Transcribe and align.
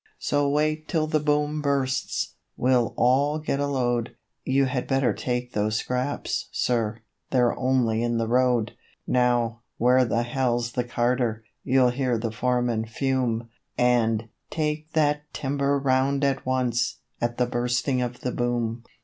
So 0.17 0.49
wait 0.49 0.87
till 0.87 1.05
the 1.05 1.19
Boom 1.19 1.61
bursts! 1.61 2.33
we'll 2.57 2.95
all 2.97 3.37
get 3.37 3.59
a 3.59 3.67
load. 3.67 4.15
'You 4.43 4.65
had 4.65 4.87
better 4.87 5.13
take 5.13 5.53
those 5.53 5.75
scraps, 5.75 6.49
sir, 6.51 7.01
they're 7.29 7.55
only 7.55 8.01
in 8.01 8.17
the 8.17 8.27
road.' 8.27 8.73
'Now, 9.05 9.61
where 9.77 10.03
the 10.03 10.23
hell's 10.23 10.71
the 10.71 10.83
carter?' 10.85 11.43
you'll 11.63 11.91
hear 11.91 12.17
the 12.17 12.31
foreman 12.31 12.87
fume; 12.87 13.49
And, 13.77 14.27
'Take 14.49 14.91
that 14.93 15.31
timber 15.35 15.77
round 15.77 16.23
at 16.23 16.47
once!' 16.47 16.97
at 17.21 17.37
the 17.37 17.45
Bursting 17.45 18.01
of 18.01 18.21
the 18.21 18.31
Boom. 18.31 18.83